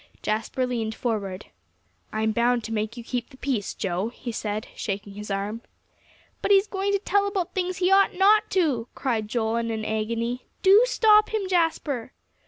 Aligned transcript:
Jasper 0.23 0.65
leaned 0.65 0.95
forward. 0.95 1.45
"I'm 2.11 2.31
bound 2.31 2.63
to 2.63 2.73
make 2.73 2.97
you 2.97 3.03
keep 3.03 3.29
the 3.29 3.37
peace, 3.37 3.75
Joe," 3.75 4.09
he 4.09 4.31
said, 4.31 4.67
shaking 4.75 5.13
his 5.13 5.29
arm. 5.29 5.61
"But 6.41 6.49
he's 6.49 6.65
going 6.65 6.91
to 6.93 6.97
tell 6.97 7.27
about 7.27 7.53
things 7.53 7.77
he 7.77 7.91
ought 7.91 8.15
not 8.15 8.49
to," 8.49 8.87
cried 8.95 9.27
Joel, 9.27 9.57
in 9.57 9.69
an 9.69 9.85
agony. 9.85 10.47
"Do 10.63 10.81
stop 10.87 11.29
him, 11.29 11.47
Jasper." 11.47 12.13